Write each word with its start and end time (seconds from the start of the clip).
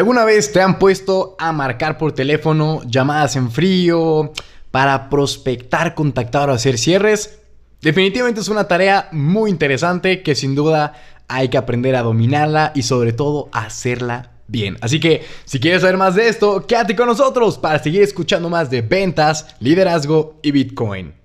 ¿Alguna 0.00 0.24
vez 0.24 0.50
te 0.50 0.62
han 0.62 0.78
puesto 0.78 1.36
a 1.38 1.52
marcar 1.52 1.98
por 1.98 2.12
teléfono 2.12 2.80
llamadas 2.86 3.36
en 3.36 3.50
frío 3.50 4.32
para 4.70 5.10
prospectar, 5.10 5.94
contactar 5.94 6.48
o 6.48 6.54
hacer 6.54 6.78
cierres? 6.78 7.38
Definitivamente 7.82 8.40
es 8.40 8.48
una 8.48 8.66
tarea 8.66 9.10
muy 9.12 9.50
interesante 9.50 10.22
que 10.22 10.34
sin 10.34 10.54
duda 10.54 10.94
hay 11.28 11.50
que 11.50 11.58
aprender 11.58 11.96
a 11.96 12.02
dominarla 12.02 12.72
y 12.74 12.80
sobre 12.80 13.12
todo 13.12 13.50
hacerla 13.52 14.30
bien. 14.46 14.78
Así 14.80 15.00
que 15.00 15.22
si 15.44 15.60
quieres 15.60 15.82
saber 15.82 15.98
más 15.98 16.14
de 16.14 16.28
esto, 16.28 16.66
quédate 16.66 16.96
con 16.96 17.06
nosotros 17.06 17.58
para 17.58 17.78
seguir 17.78 18.00
escuchando 18.00 18.48
más 18.48 18.70
de 18.70 18.80
ventas, 18.80 19.54
liderazgo 19.58 20.38
y 20.40 20.50
Bitcoin. 20.52 21.19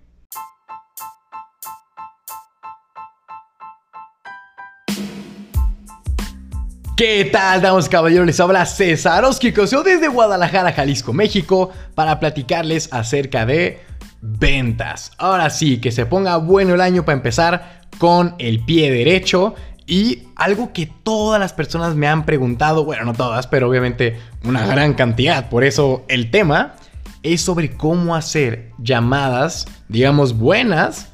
¿Qué 6.95 7.25
tal, 7.25 7.61
damas 7.61 7.89
caballeros? 7.89 8.25
Les 8.25 8.39
habla 8.39 8.65
César 8.65 9.25
Oskikosio 9.25 9.83
desde 9.83 10.07
Guadalajara, 10.07 10.71
Jalisco, 10.71 11.11
México, 11.11 11.69
para 11.93 12.21
platicarles 12.21 12.87
acerca 12.93 13.45
de 13.45 13.81
ventas. 14.21 15.11
Ahora 15.17 15.49
sí, 15.49 15.81
que 15.81 15.91
se 15.91 16.05
ponga 16.05 16.37
bueno 16.37 16.73
el 16.73 16.79
año 16.79 17.03
para 17.03 17.17
empezar 17.17 17.81
con 17.97 18.35
el 18.39 18.63
pie 18.63 18.91
derecho. 18.91 19.55
Y 19.85 20.29
algo 20.37 20.71
que 20.71 20.85
todas 20.85 21.37
las 21.37 21.51
personas 21.51 21.95
me 21.95 22.07
han 22.07 22.25
preguntado, 22.25 22.85
bueno, 22.85 23.03
no 23.03 23.13
todas, 23.13 23.45
pero 23.45 23.67
obviamente 23.67 24.17
una 24.45 24.65
gran 24.65 24.93
cantidad, 24.93 25.49
por 25.49 25.65
eso 25.65 26.05
el 26.07 26.31
tema 26.31 26.75
es 27.23 27.41
sobre 27.41 27.75
cómo 27.75 28.15
hacer 28.15 28.71
llamadas, 28.77 29.67
digamos, 29.89 30.37
buenas 30.37 31.09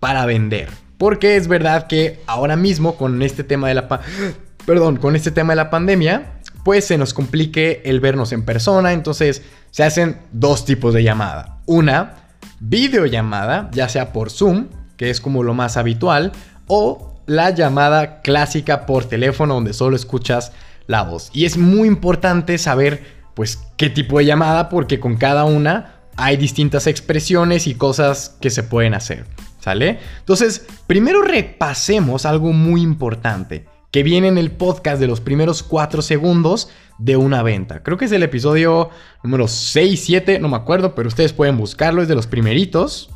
para 0.00 0.24
vender. 0.24 0.70
Porque 0.96 1.36
es 1.36 1.46
verdad 1.46 1.88
que 1.88 2.20
ahora 2.26 2.56
mismo 2.56 2.96
con 2.96 3.20
este 3.20 3.44
tema 3.44 3.68
de 3.68 3.74
la 3.74 3.86
perdón, 4.66 4.96
con 4.96 5.16
este 5.16 5.30
tema 5.30 5.52
de 5.52 5.56
la 5.56 5.70
pandemia, 5.70 6.40
pues 6.64 6.84
se 6.84 6.98
nos 6.98 7.14
complique 7.14 7.82
el 7.84 8.00
vernos 8.00 8.32
en 8.32 8.44
persona, 8.44 8.92
entonces 8.92 9.42
se 9.70 9.84
hacen 9.84 10.18
dos 10.32 10.64
tipos 10.64 10.92
de 10.92 11.04
llamada. 11.04 11.60
Una, 11.64 12.16
videollamada, 12.58 13.70
ya 13.72 13.88
sea 13.88 14.12
por 14.12 14.30
Zoom, 14.30 14.66
que 14.96 15.10
es 15.10 15.20
como 15.20 15.44
lo 15.44 15.54
más 15.54 15.76
habitual, 15.76 16.32
o 16.66 17.22
la 17.26 17.50
llamada 17.50 18.20
clásica 18.20 18.86
por 18.86 19.04
teléfono 19.04 19.54
donde 19.54 19.72
solo 19.72 19.94
escuchas 19.94 20.52
la 20.88 21.02
voz. 21.02 21.30
Y 21.32 21.44
es 21.44 21.56
muy 21.56 21.86
importante 21.86 22.58
saber 22.58 23.16
pues 23.34 23.60
qué 23.76 23.88
tipo 23.90 24.18
de 24.18 24.24
llamada 24.24 24.68
porque 24.68 24.98
con 24.98 25.16
cada 25.16 25.44
una 25.44 26.00
hay 26.16 26.36
distintas 26.36 26.86
expresiones 26.86 27.66
y 27.66 27.74
cosas 27.74 28.36
que 28.40 28.50
se 28.50 28.62
pueden 28.62 28.94
hacer. 28.94 29.26
¿Sale? 29.60 29.98
Entonces, 30.20 30.64
primero 30.86 31.22
repasemos 31.22 32.24
algo 32.24 32.52
muy 32.52 32.82
importante 32.82 33.66
que 33.96 34.02
viene 34.02 34.28
en 34.28 34.36
el 34.36 34.50
podcast 34.50 35.00
de 35.00 35.06
los 35.06 35.22
primeros 35.22 35.62
4 35.62 36.02
segundos 36.02 36.68
de 36.98 37.16
una 37.16 37.42
venta. 37.42 37.82
Creo 37.82 37.96
que 37.96 38.04
es 38.04 38.12
el 38.12 38.22
episodio 38.22 38.90
número 39.22 39.48
6, 39.48 40.02
7, 40.04 40.38
no 40.38 40.50
me 40.50 40.56
acuerdo, 40.58 40.94
pero 40.94 41.08
ustedes 41.08 41.32
pueden 41.32 41.56
buscarlo, 41.56 42.02
es 42.02 42.08
de 42.08 42.14
los 42.14 42.26
primeritos. 42.26 43.08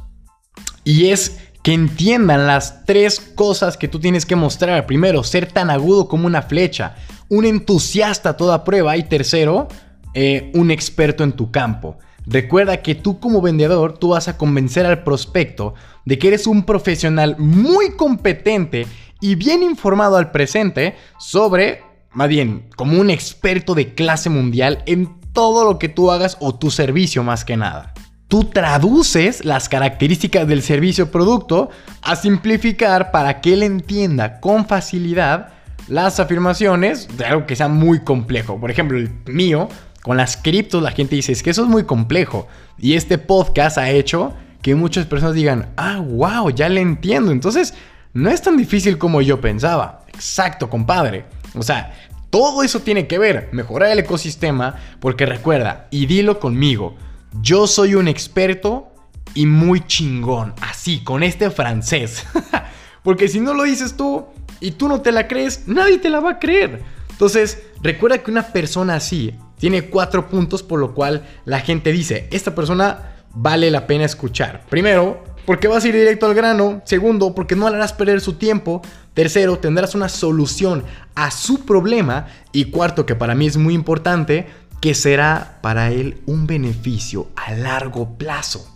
Y 0.82 1.10
es 1.10 1.38
que 1.62 1.74
entiendan 1.74 2.46
las 2.46 2.86
tres 2.86 3.20
cosas 3.20 3.76
que 3.76 3.88
tú 3.88 4.00
tienes 4.00 4.24
que 4.24 4.36
mostrar. 4.36 4.86
Primero, 4.86 5.22
ser 5.22 5.52
tan 5.52 5.68
agudo 5.68 6.08
como 6.08 6.26
una 6.26 6.40
flecha, 6.40 6.96
un 7.28 7.44
entusiasta 7.44 8.30
a 8.30 8.36
toda 8.38 8.64
prueba 8.64 8.96
y 8.96 9.02
tercero, 9.02 9.68
eh, 10.14 10.50
un 10.54 10.70
experto 10.70 11.24
en 11.24 11.32
tu 11.32 11.50
campo. 11.50 11.98
Recuerda 12.24 12.80
que 12.80 12.94
tú 12.94 13.20
como 13.20 13.42
vendedor, 13.42 13.98
tú 13.98 14.08
vas 14.10 14.28
a 14.28 14.38
convencer 14.38 14.86
al 14.86 15.04
prospecto 15.04 15.74
de 16.06 16.18
que 16.18 16.28
eres 16.28 16.46
un 16.46 16.64
profesional 16.64 17.36
muy 17.38 17.96
competente 17.96 18.86
y 19.20 19.34
bien 19.34 19.62
informado 19.62 20.16
al 20.16 20.30
presente 20.30 20.96
sobre, 21.18 21.82
más 22.12 22.28
bien, 22.28 22.68
como 22.76 23.00
un 23.00 23.10
experto 23.10 23.74
de 23.74 23.94
clase 23.94 24.30
mundial 24.30 24.82
en 24.86 25.20
todo 25.32 25.64
lo 25.64 25.78
que 25.78 25.88
tú 25.88 26.10
hagas 26.10 26.36
o 26.40 26.54
tu 26.54 26.70
servicio 26.70 27.22
más 27.22 27.44
que 27.44 27.56
nada. 27.56 27.92
Tú 28.28 28.44
traduces 28.44 29.44
las 29.44 29.68
características 29.68 30.46
del 30.46 30.62
servicio 30.62 31.10
producto 31.10 31.70
a 32.02 32.14
simplificar 32.14 33.10
para 33.10 33.40
que 33.40 33.54
él 33.54 33.62
entienda 33.62 34.40
con 34.40 34.66
facilidad 34.66 35.48
las 35.88 36.20
afirmaciones 36.20 37.08
de 37.16 37.24
algo 37.24 37.46
que 37.46 37.56
sea 37.56 37.68
muy 37.68 38.00
complejo. 38.04 38.60
Por 38.60 38.70
ejemplo, 38.70 38.98
el 38.98 39.10
mío, 39.26 39.68
con 40.02 40.16
las 40.16 40.36
criptos, 40.36 40.82
la 40.82 40.92
gente 40.92 41.16
dice, 41.16 41.32
es 41.32 41.42
que 41.42 41.50
eso 41.50 41.62
es 41.64 41.68
muy 41.68 41.84
complejo. 41.84 42.46
Y 42.78 42.94
este 42.94 43.18
podcast 43.18 43.78
ha 43.78 43.90
hecho 43.90 44.32
que 44.62 44.76
muchas 44.76 45.06
personas 45.06 45.34
digan, 45.34 45.70
ah, 45.76 45.98
wow, 45.98 46.50
ya 46.50 46.68
le 46.68 46.80
entiendo. 46.80 47.32
Entonces, 47.32 47.74
no 48.12 48.30
es 48.30 48.42
tan 48.42 48.56
difícil 48.56 48.98
como 48.98 49.22
yo 49.22 49.40
pensaba. 49.40 50.04
Exacto, 50.08 50.68
compadre. 50.68 51.24
O 51.54 51.62
sea, 51.62 51.94
todo 52.30 52.62
eso 52.62 52.80
tiene 52.80 53.06
que 53.06 53.18
ver, 53.18 53.48
mejorar 53.52 53.90
el 53.90 54.00
ecosistema, 54.00 54.76
porque 55.00 55.26
recuerda, 55.26 55.88
y 55.90 56.06
dilo 56.06 56.38
conmigo, 56.38 56.96
yo 57.40 57.66
soy 57.66 57.94
un 57.94 58.08
experto 58.08 58.92
y 59.34 59.46
muy 59.46 59.86
chingón, 59.86 60.54
así, 60.60 61.02
con 61.02 61.22
este 61.22 61.50
francés. 61.50 62.24
porque 63.02 63.28
si 63.28 63.40
no 63.40 63.54
lo 63.54 63.64
dices 63.64 63.96
tú 63.96 64.26
y 64.60 64.72
tú 64.72 64.88
no 64.88 65.00
te 65.00 65.12
la 65.12 65.28
crees, 65.28 65.66
nadie 65.66 65.98
te 65.98 66.10
la 66.10 66.20
va 66.20 66.32
a 66.32 66.38
creer. 66.38 66.82
Entonces, 67.10 67.62
recuerda 67.82 68.18
que 68.18 68.30
una 68.30 68.46
persona 68.46 68.94
así 68.94 69.34
tiene 69.58 69.90
cuatro 69.90 70.28
puntos 70.28 70.62
por 70.62 70.80
lo 70.80 70.94
cual 70.94 71.26
la 71.44 71.60
gente 71.60 71.92
dice, 71.92 72.28
esta 72.30 72.54
persona 72.54 73.16
vale 73.34 73.70
la 73.70 73.86
pena 73.86 74.04
escuchar. 74.04 74.64
Primero, 74.68 75.22
porque 75.46 75.68
vas 75.68 75.84
a 75.84 75.88
ir 75.88 75.94
directo 75.94 76.26
al 76.26 76.34
grano. 76.34 76.82
Segundo, 76.84 77.34
porque 77.34 77.56
no 77.56 77.66
harás 77.66 77.92
perder 77.92 78.20
su 78.20 78.34
tiempo. 78.34 78.82
Tercero, 79.14 79.58
tendrás 79.58 79.94
una 79.94 80.08
solución 80.08 80.84
a 81.14 81.30
su 81.30 81.64
problema. 81.64 82.28
Y 82.52 82.66
cuarto, 82.66 83.06
que 83.06 83.14
para 83.14 83.34
mí 83.34 83.46
es 83.46 83.56
muy 83.56 83.74
importante, 83.74 84.46
que 84.80 84.94
será 84.94 85.58
para 85.62 85.90
él 85.90 86.20
un 86.26 86.46
beneficio 86.46 87.28
a 87.36 87.52
largo 87.52 88.16
plazo. 88.16 88.66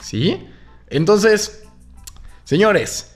¿Sí? 0.00 0.46
Entonces, 0.88 1.64
señores, 2.44 3.12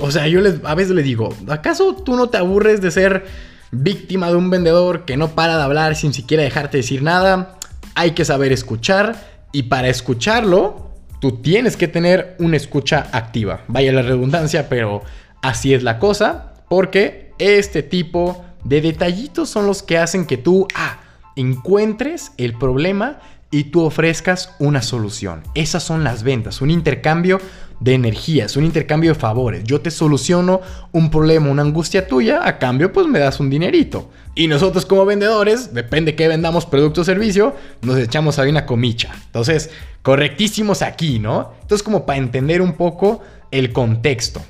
o 0.00 0.10
sea, 0.10 0.28
yo 0.28 0.40
les, 0.40 0.64
a 0.64 0.74
veces 0.74 0.94
le 0.94 1.02
digo, 1.02 1.34
¿acaso 1.48 1.94
tú 1.94 2.16
no 2.16 2.28
te 2.28 2.38
aburres 2.38 2.80
de 2.80 2.90
ser 2.90 3.26
víctima 3.70 4.28
de 4.28 4.36
un 4.36 4.50
vendedor 4.50 5.04
que 5.04 5.16
no 5.16 5.34
para 5.34 5.56
de 5.56 5.62
hablar 5.62 5.96
sin 5.96 6.12
siquiera 6.12 6.42
dejarte 6.42 6.78
decir 6.78 7.02
nada? 7.02 7.58
Hay 7.94 8.12
que 8.12 8.24
saber 8.24 8.52
escuchar 8.52 9.46
y 9.52 9.64
para 9.64 9.88
escucharlo 9.88 10.91
tú 11.22 11.30
tienes 11.36 11.76
que 11.76 11.86
tener 11.86 12.34
una 12.40 12.56
escucha 12.56 13.08
activa. 13.12 13.60
Vaya 13.68 13.92
la 13.92 14.02
redundancia, 14.02 14.68
pero 14.68 15.04
así 15.40 15.72
es 15.72 15.84
la 15.84 16.00
cosa, 16.00 16.54
porque 16.68 17.30
este 17.38 17.84
tipo 17.84 18.44
de 18.64 18.80
detallitos 18.80 19.48
son 19.48 19.68
los 19.68 19.84
que 19.84 19.98
hacen 19.98 20.26
que 20.26 20.36
tú 20.36 20.66
ah, 20.74 20.98
encuentres 21.36 22.32
el 22.38 22.58
problema 22.58 23.20
y 23.52 23.64
tú 23.64 23.82
ofrezcas 23.82 24.50
una 24.58 24.82
solución. 24.82 25.42
Esas 25.54 25.84
son 25.84 26.02
las 26.02 26.24
ventas, 26.24 26.62
un 26.62 26.70
intercambio 26.70 27.38
de 27.78 27.94
energías, 27.94 28.56
un 28.56 28.64
intercambio 28.64 29.12
de 29.12 29.20
favores. 29.20 29.62
Yo 29.64 29.80
te 29.80 29.90
soluciono 29.90 30.62
un 30.90 31.10
problema, 31.10 31.50
una 31.50 31.62
angustia 31.62 32.08
tuya, 32.08 32.46
a 32.46 32.58
cambio 32.58 32.92
pues 32.92 33.06
me 33.06 33.18
das 33.18 33.40
un 33.40 33.50
dinerito. 33.50 34.10
Y 34.34 34.46
nosotros 34.46 34.86
como 34.86 35.04
vendedores, 35.04 35.74
depende 35.74 36.14
que 36.14 36.28
vendamos 36.28 36.64
producto 36.64 37.02
o 37.02 37.04
servicio, 37.04 37.54
nos 37.82 37.98
echamos 37.98 38.38
a 38.38 38.42
una 38.42 38.64
comicha. 38.64 39.12
Entonces, 39.26 39.70
correctísimos 40.00 40.80
aquí, 40.80 41.18
¿no? 41.18 41.52
Entonces 41.60 41.82
como 41.82 42.06
para 42.06 42.18
entender 42.18 42.62
un 42.62 42.72
poco 42.72 43.20
el 43.50 43.72
contexto. 43.72 44.40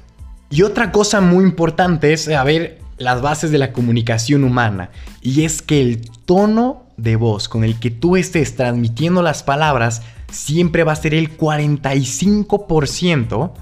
Y 0.48 0.62
otra 0.62 0.92
cosa 0.92 1.20
muy 1.20 1.44
importante 1.44 2.12
es 2.12 2.24
saber 2.24 2.78
las 2.98 3.20
bases 3.20 3.50
de 3.50 3.58
la 3.58 3.72
comunicación 3.72 4.44
humana. 4.44 4.90
Y 5.22 5.44
es 5.44 5.60
que 5.60 5.80
el 5.80 6.08
tono 6.24 6.91
de 7.02 7.16
voz 7.16 7.48
con 7.48 7.64
el 7.64 7.80
que 7.80 7.90
tú 7.90 8.16
estés 8.16 8.54
transmitiendo 8.54 9.22
las 9.22 9.42
palabras 9.42 10.02
siempre 10.30 10.84
va 10.84 10.92
a 10.92 10.96
ser 10.96 11.14
el 11.14 11.36
45%, 11.36 13.52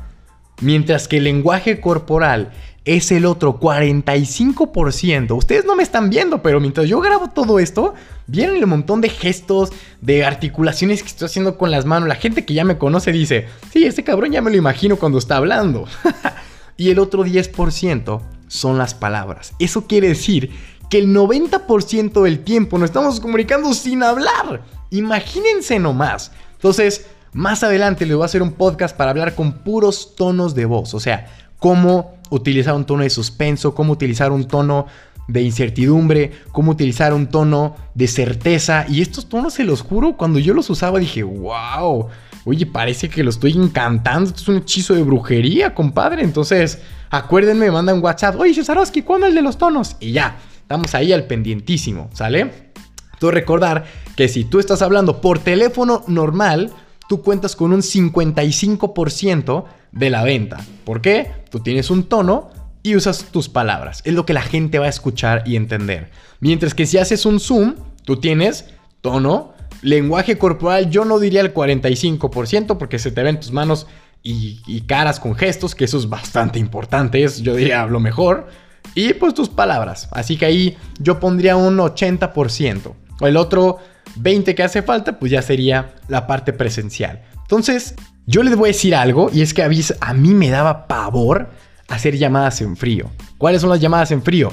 mientras 0.61 1.09
que 1.09 1.17
el 1.17 1.25
lenguaje 1.25 1.81
corporal 1.81 2.53
es 2.85 3.11
el 3.13 3.25
otro 3.25 3.59
45%. 3.59 5.37
Ustedes 5.37 5.65
no 5.65 5.75
me 5.75 5.83
están 5.83 6.11
viendo, 6.11 6.43
pero 6.43 6.61
mientras 6.61 6.87
yo 6.89 7.01
grabo 7.01 7.29
todo 7.29 7.59
esto, 7.59 7.95
vienen 8.27 8.57
el 8.57 8.67
montón 8.67 9.01
de 9.01 9.09
gestos, 9.09 9.71
de 10.01 10.25
articulaciones 10.25 11.03
que 11.03 11.09
estoy 11.09 11.27
haciendo 11.27 11.57
con 11.57 11.71
las 11.71 11.87
manos. 11.87 12.09
La 12.09 12.17
gente 12.17 12.45
que 12.45 12.55
ya 12.55 12.65
me 12.65 12.79
conoce 12.79 13.13
dice, 13.13 13.47
sí, 13.73 13.85
ese 13.85 14.05
cabrón 14.05 14.33
ya 14.33 14.43
me 14.43 14.51
lo 14.51 14.57
imagino 14.57 14.97
cuando 14.97 15.19
está 15.19 15.37
hablando. 15.37 15.87
y 16.77 16.91
el 16.91 16.99
otro 16.99 17.25
10% 17.25 18.21
son 18.49 18.79
las 18.79 18.95
palabras. 18.95 19.55
Eso 19.59 19.87
quiere 19.87 20.09
decir 20.09 20.51
que 20.91 20.99
el 20.99 21.15
90% 21.15 22.23
del 22.23 22.41
tiempo 22.41 22.77
nos 22.77 22.91
estamos 22.91 23.21
comunicando 23.21 23.73
sin 23.73 24.03
hablar. 24.03 24.63
Imagínense 24.91 25.79
nomás. 25.79 26.33
Entonces, 26.55 27.07
más 27.33 27.63
adelante 27.63 28.05
les 28.05 28.17
voy 28.17 28.25
a 28.25 28.27
hacer 28.27 28.43
un 28.43 28.53
podcast 28.53 28.97
para 28.97 29.13
hablar 29.13 29.37
con 29.37 29.53
puros 29.53 30.17
tonos 30.17 30.55
de 30.55 30.65
voz. 30.65 30.93
O 30.95 31.01
sea, 31.01 31.29
cómo 31.61 32.17
utilizar 32.31 32.75
un 32.75 32.85
tono 32.85 33.05
de 33.05 33.11
suspenso, 33.11 33.73
cómo 33.73 33.93
utilizar 33.93 34.33
un 34.33 34.49
tono 34.49 34.87
de 35.29 35.43
incertidumbre, 35.43 36.33
cómo 36.51 36.73
utilizar 36.73 37.15
un 37.15 37.29
tono 37.29 37.77
de 37.95 38.09
certeza. 38.09 38.85
Y 38.89 39.01
estos 39.01 39.29
tonos, 39.29 39.55
se 39.55 39.63
los 39.63 39.83
juro, 39.83 40.17
cuando 40.17 40.41
yo 40.41 40.55
los 40.55 40.69
usaba 40.71 40.99
dije, 40.99 41.23
wow, 41.23 42.09
oye, 42.45 42.67
parece 42.67 43.09
que 43.09 43.23
lo 43.23 43.31
estoy 43.31 43.53
encantando. 43.53 44.31
Esto 44.31 44.43
es 44.43 44.49
un 44.49 44.57
hechizo 44.57 44.95
de 44.95 45.05
brujería, 45.05 45.73
compadre. 45.73 46.25
Entonces, 46.25 46.81
acuérdenme, 47.11 47.67
me 47.67 47.71
mandan 47.71 48.03
WhatsApp, 48.03 48.41
oye, 48.41 48.55
Cesarowski, 48.55 49.03
¿cuándo 49.03 49.29
el 49.29 49.37
de 49.37 49.43
los 49.43 49.57
tonos? 49.57 49.97
Y 50.01 50.11
ya, 50.11 50.37
estamos 50.71 50.95
ahí 50.95 51.13
al 51.13 51.25
pendientísimo, 51.25 52.11
¿sale? 52.13 52.71
Tú 53.19 53.33
recordar 53.33 53.87
que 54.15 54.29
si 54.29 54.45
tú 54.45 54.61
estás 54.61 54.83
hablando 54.83 55.21
por 55.21 55.41
teléfono 55.41 56.05
normal, 56.07 56.71
tú 57.09 57.23
cuentas 57.23 57.57
con 57.57 57.73
un 57.73 57.81
55% 57.81 59.65
de 59.91 60.11
la 60.11 60.23
venta. 60.23 60.65
¿Por 60.85 61.01
qué? 61.01 61.33
Tú 61.51 61.59
tienes 61.59 61.91
un 61.91 62.05
tono 62.05 62.51
y 62.85 62.95
usas 62.95 63.33
tus 63.33 63.49
palabras. 63.49 64.01
Es 64.05 64.15
lo 64.15 64.25
que 64.25 64.33
la 64.33 64.43
gente 64.43 64.79
va 64.79 64.87
a 64.87 64.91
escuchar 64.91 65.43
y 65.45 65.57
entender. 65.57 66.13
Mientras 66.39 66.73
que 66.73 66.87
si 66.87 66.99
haces 66.99 67.27
un 67.27 67.41
zoom, 67.41 67.75
tú 68.05 68.21
tienes 68.21 68.67
tono, 69.01 69.55
lenguaje 69.83 70.39
corporal, 70.39 70.89
yo 70.89 71.05
no 71.05 71.19
diría 71.19 71.41
el 71.41 71.53
45% 71.53 72.79
porque 72.79 73.01
se 73.01 73.11
te 73.11 73.25
ven 73.25 73.41
tus 73.41 73.51
manos 73.51 73.89
y, 74.23 74.83
caras 74.83 75.19
con 75.19 75.35
gestos, 75.35 75.75
que 75.75 75.87
eso 75.87 75.99
es 75.99 76.09
bastante 76.09 76.61
importante, 76.61 77.25
es 77.25 77.43
yo 77.43 77.57
diría 77.57 77.87
lo 77.87 77.99
mejor. 77.99 78.70
Y 78.95 79.15
pues 79.15 79.35
tus 79.35 79.49
palabras. 79.49 80.09
Así 80.13 80.37
que 80.37 80.47
ahí 80.47 80.77
yo 80.99 81.21
pondría 81.21 81.57
un 81.57 81.79
80%. 81.79 82.95
O 83.21 83.27
el 83.27 83.37
otro 83.37 83.79
20 84.17 84.55
que 84.55 84.63
hace 84.63 84.83
falta, 84.83 85.19
pues 85.19 85.31
ya 85.31 85.43
sería 85.43 85.95
la 86.09 86.27
parte 86.27 86.53
presencial. 86.53 87.23
Entonces, 87.43 87.95
yo 88.27 88.43
les 88.43 88.57
voy 88.57 88.69
a 88.69 88.73
decir 88.73 88.95
algo 88.95 89.31
y 89.33 89.43
es 89.43 89.55
que 89.55 89.63
a 89.63 90.15
mí 90.15 90.35
me 90.35 90.51
daba 90.51 90.87
pavor 90.87 91.51
hacer 91.89 92.17
llamadas 92.17 92.61
en 92.61 92.77
frío. 92.77 93.11
¿Cuáles 93.39 93.61
son 93.61 93.71
las 93.71 93.81
llamadas 93.81 94.11
en 94.13 94.23
frío? 94.23 94.53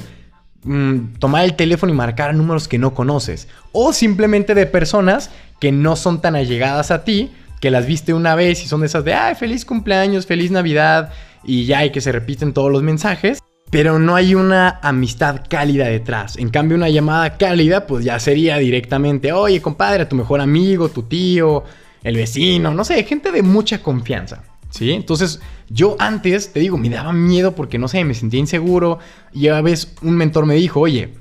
Mm, 0.63 1.13
tomar 1.19 1.45
el 1.45 1.55
teléfono 1.55 1.93
y 1.93 1.95
marcar 1.95 2.33
números 2.33 2.67
que 2.67 2.77
no 2.77 2.93
conoces. 2.93 3.47
O 3.71 3.93
simplemente 3.93 4.55
de 4.55 4.65
personas 4.65 5.29
que 5.59 5.71
no 5.71 5.95
son 5.95 6.21
tan 6.21 6.35
allegadas 6.35 6.91
a 6.91 7.03
ti, 7.03 7.31
que 7.61 7.71
las 7.71 7.85
viste 7.85 8.13
una 8.13 8.35
vez 8.35 8.63
y 8.63 8.67
son 8.67 8.81
de 8.81 8.87
esas 8.87 9.03
de, 9.03 9.13
ay, 9.13 9.35
feliz 9.35 9.65
cumpleaños, 9.65 10.25
feliz 10.25 10.51
Navidad, 10.51 11.11
y 11.43 11.65
ya, 11.65 11.79
hay 11.79 11.91
que 11.91 12.01
se 12.01 12.11
repiten 12.11 12.53
todos 12.53 12.71
los 12.71 12.83
mensajes 12.83 13.39
pero 13.69 13.99
no 13.99 14.15
hay 14.15 14.33
una 14.35 14.79
amistad 14.81 15.41
cálida 15.49 15.87
detrás. 15.87 16.37
En 16.37 16.49
cambio, 16.49 16.77
una 16.77 16.89
llamada 16.89 17.37
cálida, 17.37 17.85
pues 17.85 18.05
ya 18.05 18.19
sería 18.19 18.57
directamente, 18.57 19.33
oye, 19.33 19.61
compadre, 19.61 20.05
tu 20.05 20.15
mejor 20.15 20.39
amigo, 20.39 20.89
tu 20.89 21.03
tío, 21.03 21.63
el 22.03 22.15
vecino, 22.15 22.73
no 22.73 22.85
sé, 22.85 23.03
gente 23.03 23.31
de 23.31 23.43
mucha 23.43 23.81
confianza. 23.81 24.43
¿Sí? 24.69 24.91
Entonces, 24.91 25.39
yo 25.69 25.95
antes, 25.97 26.51
te 26.51 26.59
digo, 26.59 26.77
me 26.77 26.89
daba 26.89 27.13
miedo 27.13 27.55
porque, 27.55 27.77
no 27.77 27.87
sé, 27.87 28.03
me 28.03 28.13
sentía 28.13 28.39
inseguro. 28.39 28.99
Y 29.33 29.47
a 29.47 29.61
veces 29.61 29.93
un 30.01 30.15
mentor 30.15 30.45
me 30.45 30.55
dijo, 30.55 30.81
oye, 30.81 31.13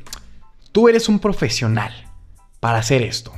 tú 0.72 0.88
eres 0.88 1.08
un 1.08 1.20
profesional 1.20 1.92
para 2.60 2.78
hacer 2.78 3.02
esto. 3.02 3.32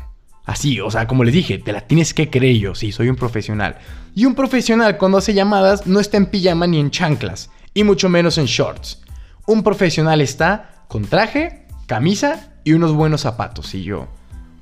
Así, 0.44 0.80
o 0.80 0.90
sea, 0.90 1.06
como 1.06 1.24
les 1.24 1.34
dije, 1.34 1.58
te 1.58 1.72
la 1.72 1.82
tienes 1.82 2.14
que 2.14 2.30
creer 2.30 2.56
yo, 2.56 2.74
sí, 2.74 2.90
soy 2.90 3.10
un 3.10 3.16
profesional. 3.16 3.76
Y 4.14 4.24
un 4.24 4.34
profesional 4.34 4.96
cuando 4.96 5.18
hace 5.18 5.34
llamadas 5.34 5.86
no 5.86 6.00
está 6.00 6.16
en 6.16 6.26
pijama 6.26 6.66
ni 6.66 6.80
en 6.80 6.90
chanclas 6.90 7.50
y 7.74 7.84
mucho 7.84 8.08
menos 8.08 8.38
en 8.38 8.46
shorts. 8.46 9.02
Un 9.46 9.62
profesional 9.62 10.20
está 10.20 10.84
con 10.88 11.04
traje, 11.04 11.66
camisa 11.86 12.52
y 12.64 12.72
unos 12.72 12.92
buenos 12.92 13.22
zapatos. 13.22 13.74
Y 13.74 13.82
yo, 13.82 14.08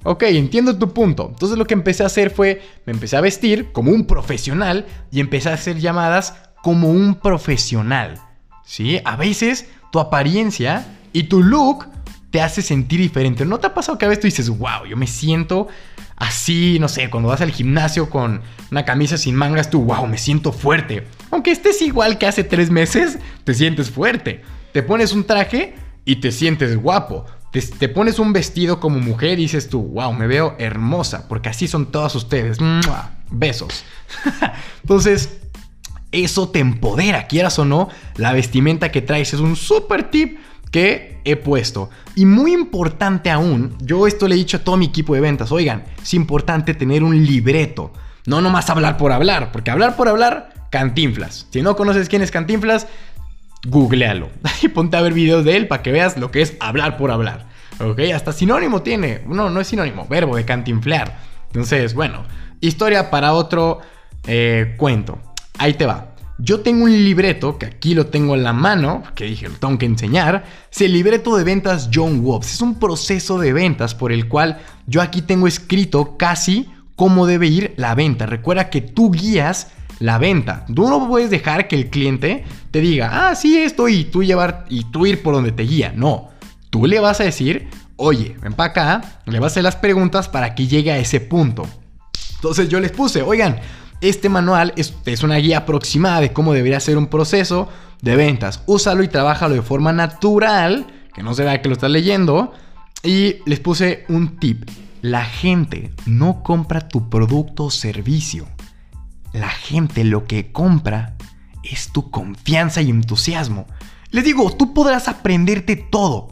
ok, 0.05 0.23
entiendo 0.25 0.79
tu 0.79 0.93
punto. 0.93 1.29
Entonces 1.31 1.59
lo 1.59 1.67
que 1.67 1.75
empecé 1.75 2.03
a 2.03 2.07
hacer 2.07 2.31
fue, 2.31 2.63
me 2.87 2.93
empecé 2.93 3.17
a 3.17 3.21
vestir 3.21 3.73
como 3.73 3.91
un 3.91 4.07
profesional 4.07 4.87
y 5.11 5.21
empecé 5.21 5.51
a 5.51 5.55
hacer 5.55 5.79
llamadas 5.79 6.35
como 6.63 6.91
un 6.91 7.17
profesional. 7.17 8.21
¿Sí? 8.65 9.01
A 9.05 9.17
veces 9.17 9.69
tu 9.93 10.01
apariencia 10.01 10.87
y 11.13 11.25
tu 11.25 11.43
look 11.43 11.87
te 12.31 12.43
hace 12.43 12.63
sentir 12.63 13.01
diferente. 13.01 13.45
¿No 13.45 13.59
te 13.59 13.69
ha 13.69 13.75
pasado 13.75 13.99
que 13.99 14.05
a 14.05 14.09
veces 14.09 14.21
tú 14.21 14.27
dices, 14.27 14.49
wow, 14.51 14.85
yo 14.89 14.97
me 14.97 15.07
siento 15.07 15.69
así, 16.17 16.79
no 16.81 16.89
sé, 16.89 17.09
cuando 17.11 17.29
vas 17.29 17.41
al 17.41 17.51
gimnasio 17.51 18.11
con 18.11 18.43
una 18.71 18.85
camisa 18.85 19.17
sin 19.17 19.35
mangas, 19.35 19.71
tú, 19.71 19.83
wow, 19.83 20.07
me 20.07 20.19
siento 20.19 20.53
fuerte. 20.53 21.07
Aunque 21.31 21.51
estés 21.51 21.83
igual 21.83 22.19
que 22.19 22.27
hace 22.27 22.45
tres 22.45 22.71
meses, 22.71 23.19
te 23.45 23.55
sientes 23.55 23.91
fuerte. 23.91 24.43
Te 24.73 24.83
pones 24.83 25.13
un 25.13 25.25
traje 25.25 25.75
y 26.05 26.17
te 26.17 26.33
sientes 26.33 26.77
guapo. 26.77 27.25
Te, 27.79 27.89
pones 27.89 28.19
un 28.19 28.35
vestido 28.35 28.81
como 28.81 28.99
mujer 28.99 29.39
y 29.39 29.43
dices 29.43 29.71
tú, 29.71 29.83
wow, 29.83 30.13
me 30.13 30.27
veo 30.27 30.57
hermosa, 30.59 31.27
porque 31.27 31.49
así 31.49 31.67
son 31.67 31.91
todas 31.91 32.15
ustedes. 32.15 32.59
Besos. 33.31 33.85
Entonces, 34.83 35.39
eso 36.13 36.51
te 36.51 36.59
empodera, 36.59 37.27
quieras 37.27 37.59
o 37.59 37.65
no, 37.65 37.89
la 38.17 38.33
vestimenta 38.33 38.93
que 38.93 39.01
traes 39.01 39.33
es 39.33 39.41
un 39.41 39.57
super 39.57 40.11
tip 40.11 40.39
que 40.71 41.21
he 41.25 41.37
puesto. 41.37 41.89
Y 42.15 42.27
muy 42.27 42.53
importante 42.53 43.31
aún, 43.31 43.75
yo 43.81 44.07
esto 44.07 44.29
le 44.29 44.35
he 44.35 44.39
dicho 44.39 44.59
a 44.59 44.61
todo 44.61 44.77
mi 44.77 44.87
equipo 44.87 45.15
de 45.15 45.21
ventas, 45.21 45.51
oigan, 45.51 45.85
es 46.03 46.13
importante 46.15 46.75
tener 46.75 47.03
un 47.03 47.25
libreto. 47.25 47.93
No 48.27 48.41
nomás 48.41 48.69
hablar 48.69 48.97
por 48.99 49.13
hablar, 49.13 49.51
porque 49.53 49.71
hablar 49.71 49.97
por 49.97 50.09
hablar 50.09 50.56
Cantinflas. 50.71 51.47
Si 51.51 51.63
no 51.63 51.77
conoces 51.77 52.09
quién 52.09 52.23
es 52.23 52.31
Cantinflas, 52.31 52.87
googlealo 53.67 54.31
y 54.63 54.69
ponte 54.69 54.97
a 54.97 55.01
ver 55.01 55.13
videos 55.13 55.45
de 55.45 55.57
él 55.57 55.69
para 55.69 55.83
que 55.83 55.93
veas 55.93 56.17
lo 56.17 56.31
que 56.31 56.43
es 56.43 56.57
hablar 56.61 56.97
por 56.97 57.11
hablar. 57.11 57.47
¿Ok? 57.81 58.01
Hasta 58.15 58.33
sinónimo 58.33 58.83
tiene. 58.83 59.23
No, 59.27 59.51
no 59.51 59.61
es 59.61 59.67
sinónimo, 59.67 60.07
verbo 60.09 60.37
de 60.37 60.45
cantinflear. 60.45 61.19
Entonces, 61.49 61.95
bueno, 61.95 62.25
historia 62.61 63.11
para 63.11 63.35
otro 63.35 63.81
eh, 64.27 64.75
cuento. 64.79 65.19
Ahí 65.59 65.75
te 65.75 65.87
va. 65.87 66.15
Yo 66.39 66.61
tengo 66.61 66.85
un 66.85 66.93
libreto, 66.93 67.57
que 67.57 67.67
aquí 67.67 67.95
lo 67.95 68.07
tengo 68.07 68.35
en 68.35 68.43
la 68.43 68.53
mano, 68.53 69.03
que 69.15 69.25
dije, 69.25 69.49
lo 69.49 69.55
tengo 69.55 69.79
que 69.79 69.87
enseñar. 69.87 70.45
Es 70.71 70.83
el 70.83 70.93
libreto 70.93 71.37
de 71.37 71.45
ventas 71.45 71.89
John 71.93 72.21
Wobbs. 72.21 72.55
Es 72.55 72.61
un 72.61 72.79
proceso 72.79 73.39
de 73.39 73.53
ventas 73.53 73.95
por 73.95 74.13
el 74.13 74.29
cual 74.29 74.59
yo 74.87 75.01
aquí 75.01 75.23
tengo 75.23 75.47
escrito 75.47 76.17
casi 76.19 76.71
cómo 76.95 77.27
debe 77.27 77.47
ir 77.47 77.75
la 77.77 77.95
venta. 77.95 78.27
Recuerda 78.27 78.69
que 78.69 78.83
tú 78.83 79.11
guías 79.11 79.73
la 79.99 80.19
venta. 80.19 80.65
Tú 80.73 80.89
no 80.89 81.09
puedes 81.09 81.31
dejar 81.31 81.69
que 81.69 81.77
el 81.77 81.91
cliente 81.91 82.45
te 82.71 82.81
diga, 82.81 83.29
ah, 83.29 83.35
sí, 83.35 83.59
esto 83.59 83.89
y 83.89 84.05
tú 84.05 84.23
llevar 84.23 84.65
y 84.69 84.85
tú 84.85 85.07
ir 85.07 85.23
por 85.23 85.35
donde 85.35 85.53
te 85.53 85.63
guía. 85.63 85.93
No, 85.95 86.31
tú 86.71 86.87
le 86.87 87.01
vas 87.01 87.21
a 87.21 87.25
decir, 87.25 87.69
oye, 87.97 88.37
ven 88.43 88.53
para 88.53 88.71
acá, 88.71 89.21
le 89.25 89.41
vas 89.41 89.53
a 89.53 89.53
hacer 89.55 89.65
las 89.65 89.77
preguntas 89.77 90.29
para 90.29 90.55
que 90.55 90.67
llegue 90.67 90.93
a 90.93 90.99
ese 90.99 91.21
punto. 91.21 91.67
Entonces 92.37 92.69
yo 92.69 92.81
les 92.81 92.93
puse, 92.93 93.23
oigan, 93.23 93.61
este 94.01 94.29
manual 94.29 94.73
es, 94.77 94.95
es 95.07 95.23
una 95.23 95.37
guía 95.37 95.59
aproximada 95.59 96.21
de 96.21 96.33
cómo 96.33 96.53
debería 96.53 96.81
ser 96.81 96.99
un 96.99 97.07
proceso 97.07 97.69
de 98.03 98.17
ventas. 98.17 98.63
Úsalo 98.67 99.03
y 99.03 99.09
trabájalo 99.09 99.55
de 99.55 99.63
forma 99.63 99.93
natural, 99.93 100.87
que 101.15 101.23
no 101.23 101.35
se 101.35 101.45
vea 101.45 101.63
que 101.63 101.69
lo 101.69 101.75
estás 101.75 101.91
leyendo. 101.91 102.53
Y 103.03 103.37
les 103.47 103.61
puse 103.61 104.05
un 104.09 104.39
tip. 104.39 104.69
La 105.01 105.25
gente 105.25 105.93
no 106.05 106.43
compra 106.43 106.89
tu 106.89 107.09
producto 107.09 107.65
o 107.65 107.71
servicio 107.71 108.47
la 109.37 109.51
gente 109.51 110.05
lo 110.05 110.27
que 110.27 110.53
compra 110.53 111.17
es 111.63 111.93
tu 111.93 112.11
confianza 112.11 112.83
y 112.83 112.91
entusiasmo. 112.91 113.67
Les 114.11 114.25
digo, 114.25 114.51
tú 114.57 114.73
podrás 114.73 115.09
aprenderte 115.09 115.77
todo, 115.77 116.29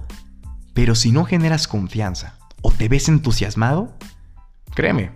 pero 0.73 0.95
si 0.95 1.12
no 1.12 1.25
generas 1.25 1.69
confianza 1.69 2.39
o 2.62 2.71
te 2.71 2.89
ves 2.89 3.09
entusiasmado, 3.09 3.97
créeme, 4.75 5.12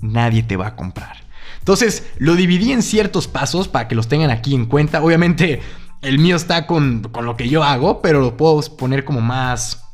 nadie 0.00 0.42
te 0.42 0.56
va 0.56 0.68
a 0.68 0.76
comprar. 0.76 1.18
Entonces, 1.58 2.10
lo 2.18 2.34
dividí 2.34 2.72
en 2.72 2.82
ciertos 2.82 3.28
pasos 3.28 3.68
para 3.68 3.88
que 3.88 3.94
los 3.94 4.08
tengan 4.08 4.30
aquí 4.30 4.54
en 4.54 4.66
cuenta. 4.66 5.02
Obviamente, 5.02 5.60
el 6.02 6.18
mío 6.18 6.36
está 6.36 6.66
con, 6.66 7.02
con 7.12 7.26
lo 7.26 7.36
que 7.36 7.48
yo 7.48 7.62
hago, 7.62 8.00
pero 8.00 8.20
lo 8.20 8.36
puedo 8.36 8.60
poner 8.76 9.04
como 9.04 9.20
más 9.20 9.84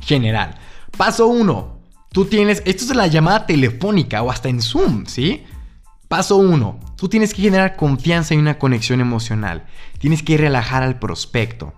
general. 0.00 0.56
Paso 0.96 1.28
1. 1.28 1.80
Tú 2.12 2.26
tienes, 2.26 2.62
esto 2.66 2.84
es 2.84 2.94
la 2.94 3.06
llamada 3.06 3.46
telefónica 3.46 4.22
o 4.22 4.30
hasta 4.30 4.48
en 4.48 4.60
Zoom, 4.60 5.06
¿sí? 5.06 5.44
Paso 6.08 6.36
1. 6.36 6.78
Tú 7.02 7.08
tienes 7.08 7.34
que 7.34 7.42
generar 7.42 7.74
confianza 7.74 8.32
y 8.32 8.36
una 8.36 8.60
conexión 8.60 9.00
emocional. 9.00 9.64
Tienes 9.98 10.22
que 10.22 10.36
relajar 10.36 10.84
al 10.84 11.00
prospecto. 11.00 11.74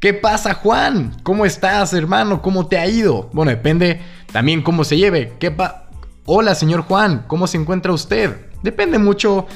¿Qué 0.00 0.14
pasa, 0.14 0.54
Juan? 0.54 1.14
¿Cómo 1.22 1.44
estás, 1.44 1.92
hermano? 1.92 2.40
¿Cómo 2.40 2.66
te 2.66 2.78
ha 2.78 2.88
ido? 2.88 3.28
Bueno, 3.34 3.50
depende 3.50 4.00
también 4.32 4.62
cómo 4.62 4.84
se 4.84 4.96
lleve. 4.96 5.34
¿Qué 5.38 5.50
pa 5.50 5.90
Hola, 6.24 6.54
señor 6.54 6.84
Juan, 6.84 7.26
¿cómo 7.26 7.46
se 7.48 7.58
encuentra 7.58 7.92
usted? 7.92 8.46
Depende 8.62 8.98
mucho 8.98 9.46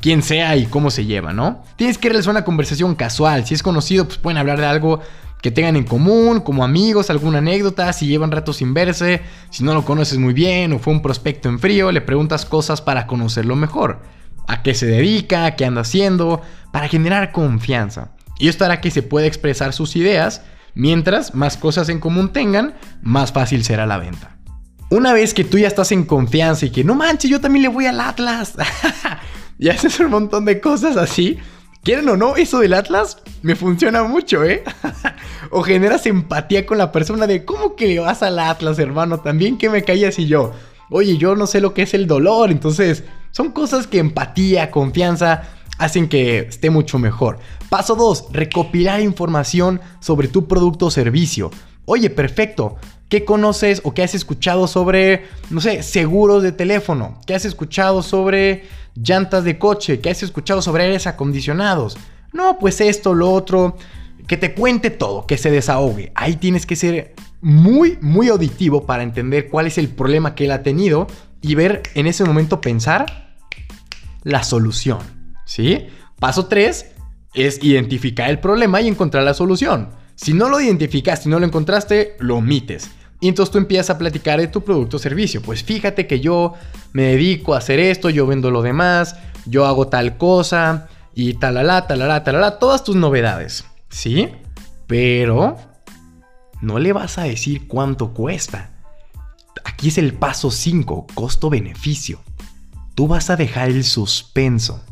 quién 0.00 0.22
sea 0.22 0.56
y 0.56 0.64
cómo 0.64 0.90
se 0.90 1.04
lleva, 1.04 1.34
¿no? 1.34 1.62
Tienes 1.76 1.98
que 1.98 2.08
realizar 2.08 2.30
una 2.30 2.46
conversación 2.46 2.94
casual. 2.94 3.44
Si 3.44 3.52
es 3.52 3.62
conocido, 3.62 4.06
pues 4.06 4.16
pueden 4.16 4.38
hablar 4.38 4.58
de 4.58 4.64
algo 4.64 5.02
que 5.42 5.50
tengan 5.50 5.76
en 5.76 5.84
común, 5.84 6.40
como 6.40 6.64
amigos, 6.64 7.10
alguna 7.10 7.38
anécdota, 7.38 7.92
si 7.92 8.06
llevan 8.06 8.32
rato 8.32 8.54
sin 8.54 8.72
verse, 8.72 9.20
si 9.50 9.64
no 9.64 9.74
lo 9.74 9.84
conoces 9.84 10.16
muy 10.16 10.32
bien 10.32 10.72
o 10.72 10.78
fue 10.78 10.94
un 10.94 11.02
prospecto 11.02 11.50
en 11.50 11.58
frío, 11.58 11.92
le 11.92 12.00
preguntas 12.00 12.46
cosas 12.46 12.80
para 12.80 13.06
conocerlo 13.06 13.54
mejor. 13.54 14.15
A 14.46 14.62
qué 14.62 14.74
se 14.74 14.86
dedica, 14.86 15.56
qué 15.56 15.64
anda 15.64 15.82
haciendo, 15.82 16.42
para 16.72 16.88
generar 16.88 17.32
confianza. 17.32 18.12
Y 18.38 18.48
esto 18.48 18.64
hará 18.64 18.80
que 18.80 18.90
se 18.90 19.02
pueda 19.02 19.26
expresar 19.26 19.72
sus 19.72 19.96
ideas, 19.96 20.42
mientras 20.74 21.34
más 21.34 21.56
cosas 21.56 21.88
en 21.88 22.00
común 22.00 22.32
tengan, 22.32 22.74
más 23.02 23.32
fácil 23.32 23.64
será 23.64 23.86
la 23.86 23.98
venta. 23.98 24.36
Una 24.90 25.12
vez 25.12 25.34
que 25.34 25.44
tú 25.44 25.58
ya 25.58 25.68
estás 25.68 25.90
en 25.92 26.04
confianza 26.04 26.66
y 26.66 26.70
que 26.70 26.84
no 26.84 26.94
manches, 26.94 27.30
yo 27.30 27.40
también 27.40 27.62
le 27.62 27.68
voy 27.68 27.86
al 27.86 28.00
Atlas, 28.00 28.54
y 29.58 29.68
haces 29.68 29.98
un 30.00 30.10
montón 30.10 30.44
de 30.44 30.60
cosas 30.60 30.96
así, 30.96 31.38
Quieren 31.86 32.08
o 32.08 32.16
no, 32.16 32.34
eso 32.34 32.58
del 32.58 32.74
Atlas 32.74 33.18
me 33.42 33.54
funciona 33.54 34.02
mucho, 34.02 34.42
¿eh? 34.42 34.64
o 35.52 35.62
generas 35.62 36.04
empatía 36.06 36.66
con 36.66 36.78
la 36.78 36.90
persona 36.90 37.28
de 37.28 37.44
cómo 37.44 37.76
que 37.76 37.86
le 37.86 38.00
vas 38.00 38.24
al 38.24 38.40
Atlas, 38.40 38.80
hermano, 38.80 39.20
también 39.20 39.56
que 39.56 39.70
me 39.70 39.84
callas 39.84 40.18
y 40.18 40.26
yo. 40.26 40.50
Oye, 40.90 41.16
yo 41.16 41.36
no 41.36 41.46
sé 41.46 41.60
lo 41.60 41.74
que 41.74 41.82
es 41.82 41.94
el 41.94 42.08
dolor, 42.08 42.50
entonces 42.50 43.04
son 43.36 43.52
cosas 43.52 43.86
que 43.86 43.98
empatía, 43.98 44.70
confianza 44.70 45.42
hacen 45.76 46.08
que 46.08 46.38
esté 46.38 46.70
mucho 46.70 46.98
mejor. 46.98 47.38
Paso 47.68 47.94
2, 47.94 48.28
recopilar 48.32 49.02
información 49.02 49.82
sobre 50.00 50.28
tu 50.28 50.48
producto 50.48 50.86
o 50.86 50.90
servicio. 50.90 51.50
Oye, 51.84 52.08
perfecto. 52.08 52.76
¿Qué 53.10 53.26
conoces 53.26 53.82
o 53.84 53.92
qué 53.92 54.02
has 54.02 54.14
escuchado 54.14 54.66
sobre, 54.66 55.26
no 55.50 55.60
sé, 55.60 55.82
seguros 55.82 56.42
de 56.42 56.52
teléfono? 56.52 57.20
¿Qué 57.26 57.34
has 57.34 57.44
escuchado 57.44 58.02
sobre 58.02 58.64
llantas 58.94 59.44
de 59.44 59.58
coche? 59.58 60.00
¿Qué 60.00 60.08
has 60.08 60.22
escuchado 60.22 60.62
sobre 60.62 60.84
aires 60.84 61.06
acondicionados? 61.06 61.98
No, 62.32 62.58
pues 62.58 62.80
esto, 62.80 63.12
lo 63.12 63.30
otro. 63.30 63.76
Que 64.26 64.38
te 64.38 64.54
cuente 64.54 64.88
todo, 64.88 65.26
que 65.26 65.36
se 65.36 65.50
desahogue. 65.50 66.10
Ahí 66.14 66.36
tienes 66.36 66.64
que 66.64 66.74
ser 66.74 67.14
muy, 67.42 67.98
muy 68.00 68.28
auditivo 68.28 68.86
para 68.86 69.02
entender 69.02 69.50
cuál 69.50 69.66
es 69.66 69.76
el 69.76 69.90
problema 69.90 70.34
que 70.34 70.46
él 70.46 70.52
ha 70.52 70.62
tenido 70.62 71.06
y 71.42 71.54
ver 71.54 71.82
en 71.94 72.06
ese 72.06 72.24
momento 72.24 72.62
pensar 72.62 73.25
la 74.26 74.42
solución. 74.42 74.98
¿Sí? 75.44 75.86
Paso 76.18 76.46
3 76.46 76.86
es 77.34 77.62
identificar 77.62 78.28
el 78.28 78.40
problema 78.40 78.80
y 78.80 78.88
encontrar 78.88 79.22
la 79.22 79.34
solución. 79.34 79.90
Si 80.16 80.32
no 80.32 80.48
lo 80.48 80.60
identificaste 80.60 81.28
y 81.28 81.32
no 81.32 81.38
lo 81.38 81.46
encontraste, 81.46 82.16
lo 82.18 82.36
omites. 82.36 82.90
Y 83.20 83.28
entonces 83.28 83.52
tú 83.52 83.58
empiezas 83.58 83.90
a 83.90 83.98
platicar 83.98 84.40
de 84.40 84.48
tu 84.48 84.64
producto 84.64 84.96
o 84.96 85.00
servicio. 85.00 85.42
Pues 85.42 85.62
fíjate 85.62 86.08
que 86.08 86.18
yo 86.18 86.54
me 86.92 87.02
dedico 87.02 87.54
a 87.54 87.58
hacer 87.58 87.78
esto, 87.78 88.10
yo 88.10 88.26
vendo 88.26 88.50
lo 88.50 88.62
demás, 88.62 89.16
yo 89.46 89.64
hago 89.64 89.86
tal 89.86 90.16
cosa 90.16 90.88
y 91.14 91.34
talala, 91.34 91.86
talala, 91.86 92.24
talala, 92.24 92.58
todas 92.58 92.82
tus 92.82 92.96
novedades. 92.96 93.64
¿Sí? 93.90 94.28
Pero 94.88 95.56
no 96.60 96.80
le 96.80 96.92
vas 96.92 97.18
a 97.18 97.22
decir 97.22 97.68
cuánto 97.68 98.12
cuesta. 98.12 98.72
Aquí 99.64 99.88
es 99.88 99.98
el 99.98 100.14
paso 100.14 100.50
5, 100.50 101.06
costo-beneficio. 101.14 102.20
Tú 102.96 103.06
vas 103.06 103.28
a 103.28 103.36
dejar 103.36 103.68
el 103.68 103.84
suspenso. 103.84 104.82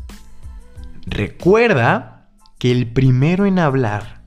Recuerda 1.07 2.29
que 2.59 2.71
el 2.71 2.93
primero 2.93 3.47
en 3.47 3.57
hablar 3.57 4.21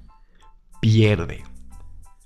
pierde. 0.81 1.45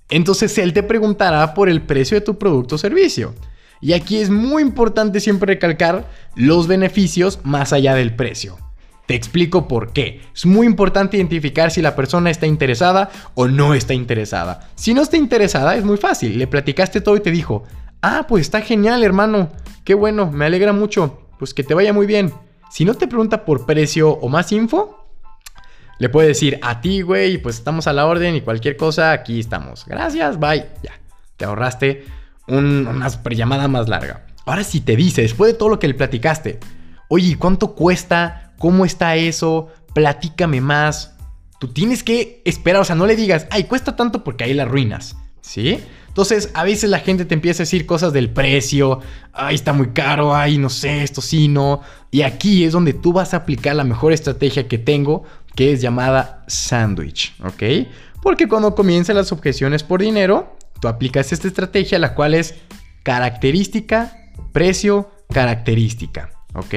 Entonces 0.09 0.57
él 0.57 0.73
te 0.73 0.81
preguntará 0.81 1.53
por 1.53 1.69
el 1.69 1.83
precio 1.83 2.19
de 2.19 2.25
tu 2.25 2.39
producto 2.39 2.73
o 2.73 2.79
servicio. 2.79 3.35
Y 3.81 3.93
aquí 3.93 4.17
es 4.17 4.31
muy 4.31 4.63
importante 4.63 5.19
siempre 5.19 5.53
recalcar 5.53 6.09
los 6.35 6.65
beneficios 6.65 7.39
más 7.43 7.71
allá 7.71 7.93
del 7.93 8.15
precio. 8.15 8.57
Te 9.05 9.13
explico 9.13 9.67
por 9.67 9.93
qué. 9.93 10.21
Es 10.33 10.47
muy 10.47 10.65
importante 10.65 11.17
identificar 11.17 11.69
si 11.69 11.83
la 11.83 11.95
persona 11.95 12.31
está 12.31 12.47
interesada 12.47 13.11
o 13.35 13.47
no 13.47 13.75
está 13.75 13.93
interesada. 13.93 14.71
Si 14.73 14.95
no 14.95 15.03
está 15.03 15.17
interesada, 15.17 15.75
es 15.75 15.83
muy 15.83 15.97
fácil. 15.97 16.39
Le 16.39 16.47
platicaste 16.47 16.99
todo 16.99 17.15
y 17.15 17.19
te 17.19 17.29
dijo, 17.29 17.63
ah, 18.01 18.25
pues 18.27 18.41
está 18.41 18.61
genial, 18.61 19.03
hermano. 19.03 19.51
Qué 19.83 19.93
bueno, 19.93 20.31
me 20.31 20.45
alegra 20.45 20.73
mucho. 20.73 21.22
Pues 21.43 21.53
que 21.53 21.65
te 21.65 21.73
vaya 21.73 21.91
muy 21.91 22.05
bien. 22.05 22.31
Si 22.71 22.85
no 22.85 22.93
te 22.93 23.05
pregunta 23.05 23.43
por 23.43 23.65
precio 23.65 24.11
o 24.11 24.29
más 24.29 24.53
info, 24.53 25.05
le 25.99 26.07
puede 26.07 26.29
decir 26.29 26.57
a 26.61 26.79
ti, 26.79 27.01
güey, 27.01 27.37
pues 27.37 27.57
estamos 27.57 27.85
a 27.87 27.91
la 27.91 28.05
orden 28.05 28.33
y 28.37 28.39
cualquier 28.39 28.77
cosa, 28.77 29.11
aquí 29.11 29.41
estamos. 29.41 29.83
Gracias, 29.85 30.39
bye. 30.39 30.65
Ya, 30.81 30.93
te 31.35 31.43
ahorraste 31.43 32.05
una 32.47 33.09
super 33.09 33.35
llamada 33.35 33.67
más 33.67 33.89
larga. 33.89 34.25
Ahora 34.45 34.63
si 34.63 34.79
te 34.79 34.95
dice, 34.95 35.23
después 35.23 35.51
de 35.51 35.57
todo 35.57 35.67
lo 35.67 35.79
que 35.79 35.89
le 35.89 35.95
platicaste, 35.95 36.61
oye, 37.09 37.37
¿cuánto 37.37 37.75
cuesta? 37.75 38.53
¿Cómo 38.57 38.85
está 38.85 39.17
eso? 39.17 39.67
Platícame 39.93 40.61
más. 40.61 41.17
Tú 41.59 41.73
tienes 41.73 42.03
que 42.05 42.41
esperar, 42.45 42.83
o 42.83 42.85
sea, 42.85 42.95
no 42.95 43.05
le 43.05 43.17
digas, 43.17 43.47
ay, 43.51 43.65
cuesta 43.65 43.97
tanto 43.97 44.23
porque 44.23 44.45
ahí 44.45 44.53
la 44.53 44.63
arruinas, 44.63 45.17
¿sí? 45.41 45.83
Entonces, 46.13 46.51
a 46.53 46.63
veces 46.63 46.91
la 46.91 46.99
gente 46.99 47.25
te 47.25 47.33
empieza 47.33 47.63
a 47.63 47.65
decir 47.65 47.87
cosas 47.87 48.13
del 48.13 48.29
precio, 48.29 48.99
ay, 49.33 49.55
está 49.55 49.73
muy 49.73 49.87
caro, 49.87 50.35
ay, 50.35 50.59
no 50.59 50.69
sé, 50.69 51.01
esto 51.01 51.21
sí, 51.21 51.47
no. 51.47 51.81
Y 52.11 52.21
aquí 52.21 52.63
es 52.63 52.71
donde 52.71 52.93
tú 52.93 53.13
vas 53.13 53.33
a 53.33 53.37
aplicar 53.37 53.75
la 53.75 53.83
mejor 53.83 54.13
estrategia 54.13 54.67
que 54.67 54.77
tengo 54.77 55.23
que 55.55 55.73
es 55.73 55.81
llamada 55.81 56.43
sandwich, 56.47 57.33
¿ok? 57.43 57.87
Porque 58.21 58.47
cuando 58.47 58.75
comienzan 58.75 59.15
las 59.15 59.31
objeciones 59.31 59.81
por 59.81 60.01
dinero, 60.01 60.55
tú 60.79 60.87
aplicas 60.87 61.31
esta 61.31 61.47
estrategia, 61.47 61.97
la 61.97 62.13
cual 62.13 62.35
es 62.35 62.53
característica, 63.01 64.15
precio, 64.51 65.11
característica, 65.31 66.29
¿ok? 66.53 66.75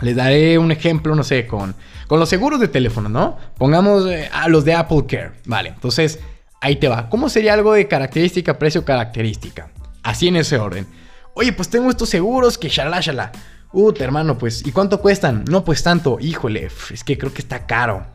Les 0.00 0.16
daré 0.16 0.58
un 0.58 0.72
ejemplo, 0.72 1.14
no 1.14 1.22
sé, 1.22 1.46
con, 1.46 1.76
con 2.08 2.18
los 2.18 2.28
seguros 2.28 2.58
de 2.58 2.66
teléfono, 2.66 3.08
¿no? 3.08 3.36
Pongamos 3.58 4.06
eh, 4.06 4.28
a 4.32 4.48
los 4.48 4.64
de 4.64 4.74
Apple 4.74 5.04
Care, 5.06 5.32
¿vale? 5.44 5.68
Entonces, 5.70 6.18
ahí 6.60 6.76
te 6.76 6.88
va. 6.88 7.08
¿Cómo 7.08 7.28
sería 7.28 7.54
algo 7.54 7.72
de 7.72 7.88
característica, 7.88 8.58
precio, 8.58 8.84
característica? 8.84 9.70
Así 10.02 10.28
en 10.28 10.36
ese 10.36 10.58
orden. 10.58 10.86
Oye, 11.34 11.52
pues 11.52 11.68
tengo 11.68 11.90
estos 11.90 12.08
seguros 12.08 12.58
que 12.58 12.68
shalala, 12.68 13.00
shalala. 13.00 13.32
Uh, 13.72 13.92
hermano, 14.00 14.36
pues, 14.36 14.66
¿y 14.66 14.72
cuánto 14.72 15.00
cuestan? 15.00 15.44
No, 15.48 15.64
pues 15.64 15.82
tanto. 15.82 16.18
Híjole, 16.20 16.68
es 16.90 17.04
que 17.04 17.16
creo 17.16 17.32
que 17.32 17.42
está 17.42 17.66
caro. 17.66 18.06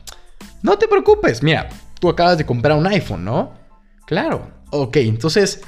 No 0.62 0.78
te 0.78 0.88
preocupes, 0.88 1.44
mira, 1.44 1.70
tú 2.00 2.10
acabas 2.10 2.38
de 2.38 2.46
comprar 2.46 2.78
un 2.78 2.88
iPhone, 2.88 3.24
¿no? 3.24 3.54
Claro. 4.06 4.52
Ok, 4.72 4.98
entonces, 4.98 5.62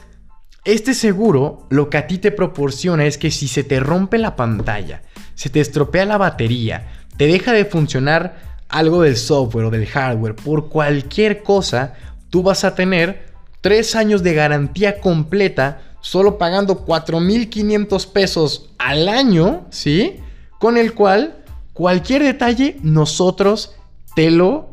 este 0.66 0.94
seguro 0.94 1.68
lo 1.70 1.90
que 1.90 1.98
a 1.98 2.08
ti 2.08 2.18
te 2.18 2.32
proporciona 2.32 3.06
es 3.06 3.18
que 3.18 3.32
si 3.32 3.48
se 3.48 3.64
te 3.64 3.80
rompe 3.80 4.18
la 4.18 4.36
pantalla, 4.36 5.04
se 5.34 5.50
te 5.50 5.62
estropea 5.62 6.04
la 6.06 6.18
batería, 6.18 6.88
te 7.16 7.28
deja 7.28 7.54
de 7.54 7.64
funcionar 7.64 8.58
algo 8.68 9.04
del 9.04 9.16
software 9.16 9.66
o 9.66 9.72
del 9.72 9.86
hardware 9.86 10.36
por 10.36 10.68
cualquier 10.68 11.42
cosa, 11.42 11.94
tú 12.30 12.44
vas 12.44 12.64
a 12.64 12.76
tener 12.76 13.28
tres 13.62 13.96
años 13.96 14.24
de 14.24 14.34
garantía 14.34 15.00
completa 15.00 15.82
solo 16.02 16.38
pagando 16.38 16.86
4.500 16.86 18.12
pesos 18.12 18.70
al 18.78 19.10
año, 19.10 19.66
¿sí? 19.72 20.18
Con 20.60 20.78
el 20.78 20.94
cual 20.94 21.44
cualquier 21.74 22.24
detalle 22.24 22.78
nosotros 22.82 23.76
te 24.16 24.32
lo 24.32 24.72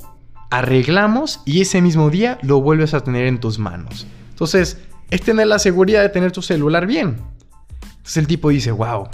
arreglamos 0.51 1.41
y 1.45 1.61
ese 1.61 1.83
mismo 1.83 2.11
día 2.11 2.39
lo 2.43 2.61
vuelves 2.61 2.95
a 2.95 3.01
tener 3.01 3.27
en 3.27 3.41
tus 3.41 3.59
manos. 3.59 4.07
Entonces, 4.31 4.79
es 5.11 5.23
tener 5.23 5.47
la 5.47 5.59
seguridad 5.59 6.03
de 6.03 6.09
tener 6.09 6.33
tu 6.33 6.43
celular 6.43 6.87
bien. 6.87 7.19
Entonces 7.83 8.17
el 8.17 8.27
tipo 8.27 8.51
dice, 8.51 8.71
wow, 8.71 9.09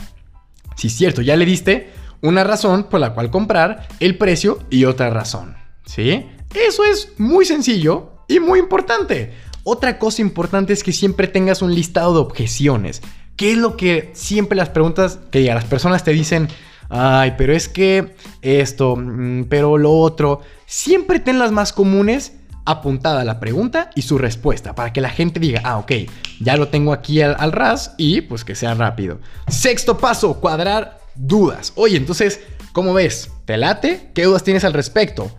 si 0.77 0.89
es 0.89 0.97
cierto, 0.97 1.23
ya 1.23 1.37
le 1.37 1.45
diste 1.45 1.91
una 2.23 2.45
razón 2.45 2.85
por 2.85 3.01
la 3.01 3.15
cual 3.15 3.31
comprar, 3.31 3.89
el 4.01 4.19
precio 4.19 4.59
y 4.69 4.85
otra 4.85 5.11
razón, 5.11 5.57
¿sí? 5.87 6.27
Eso 6.55 6.85
es 6.85 7.13
muy 7.19 7.45
sencillo 7.45 8.20
y 8.31 8.41
muy 8.41 8.61
importante. 8.61 9.33
Otra 9.65 9.99
cosa 9.99 10.23
importante 10.23 10.73
es 10.73 10.85
que 10.85 10.93
siempre 10.93 11.27
tengas 11.27 11.63
un 11.63 11.75
listado 11.75 12.15
de 12.15 12.21
objeciones. 12.21 13.03
¿Qué 13.37 13.53
es 13.53 13.59
lo 13.59 13.77
que 13.77 14.11
siempre 14.15 14.57
las 14.57 14.69
preguntas 14.69 15.19
que 15.31 15.43
las 15.43 15.65
personas 15.65 16.05
te 16.05 16.13
dicen? 16.13 16.49
Ay, 16.89 17.35
pero 17.37 17.53
es 17.53 17.69
que 17.69 18.15
esto, 18.41 18.97
mm, 18.97 19.45
pero 19.49 19.79
lo 19.79 19.93
otro. 19.93 20.43
Siempre 20.67 21.19
ten 21.19 21.39
las 21.39 21.51
más 21.51 21.73
comunes 21.73 22.35
apuntada 22.65 23.25
la 23.25 23.41
pregunta 23.41 23.91
y 23.97 24.03
su 24.03 24.17
respuesta 24.17 24.75
para 24.75 24.93
que 24.93 25.01
la 25.01 25.11
gente 25.11 25.41
diga, 25.41 25.63
ah, 25.65 25.79
ok, 25.79 25.93
ya 26.41 26.57
lo 26.57 26.69
tengo 26.69 26.93
aquí 26.93 27.21
al, 27.21 27.35
al 27.39 27.51
ras 27.51 27.95
y 27.99 28.21
pues 28.21 28.45
que 28.45 28.55
sea 28.55 28.75
rápido. 28.75 29.19
Sexto 29.49 29.99
paso, 29.99 30.41
cuadrar 30.41 31.01
dudas. 31.17 31.73
Oye, 31.75 31.97
entonces, 31.97 32.41
¿cómo 32.73 32.95
ves? 32.95 33.31
¿Te 33.45 33.57
late? 33.57 34.11
¿Qué 34.15 34.25
dudas 34.25 34.45
tienes 34.45 34.65
al 34.65 34.73
respecto? 34.73 35.31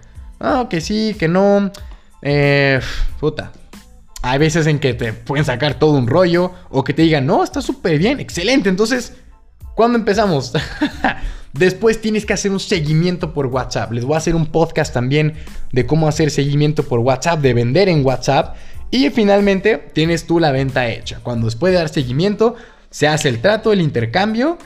Ah, 0.42 0.68
que 0.70 0.82
sí, 0.82 1.16
que 1.18 1.28
no. 1.28 1.72
Eh, 2.22 2.80
puta, 3.20 3.52
hay 4.22 4.40
veces 4.40 4.68
en 4.68 4.80
que 4.80 4.94
te 4.94 5.14
pueden 5.14 5.46
sacar 5.46 5.76
todo 5.76 5.98
un 5.98 6.08
rollo 6.08 6.52
o 6.70 6.84
que 6.84 6.94
te 6.94 7.02
digan, 7.02 7.26
no, 7.26 7.44
está 7.44 7.62
súper 7.62 7.98
bien, 7.98 8.20
excelente. 8.20 8.70
Entonces, 8.70 9.14
¿cuándo 9.76 9.98
empezamos? 9.98 10.54
Después 11.54 12.00
tienes 12.00 12.26
que 12.26 12.34
hacer 12.34 12.52
un 12.52 12.60
seguimiento 12.60 13.34
por 13.34 13.48
WhatsApp. 13.48 13.92
Les 13.92 14.06
voy 14.06 14.16
a 14.16 14.20
hacer 14.20 14.36
un 14.36 14.46
podcast 14.46 14.94
también 14.94 15.34
de 15.72 15.86
cómo 15.86 16.08
hacer 16.08 16.32
seguimiento 16.32 16.84
por 16.84 17.00
WhatsApp, 17.00 17.42
de 17.42 17.54
vender 17.54 17.90
en 17.90 18.06
WhatsApp. 18.06 18.56
Y 18.90 19.10
finalmente 19.10 19.78
tienes 19.94 20.26
tú 20.26 20.40
la 20.40 20.52
venta 20.52 20.88
hecha. 20.88 21.20
Cuando 21.24 21.46
después 21.46 21.74
de 21.74 21.80
dar 21.80 21.90
seguimiento, 21.90 22.56
se 22.90 23.08
hace 23.08 23.28
el 23.28 23.42
trato, 23.42 23.74
el 23.74 23.82
intercambio. 23.82 24.58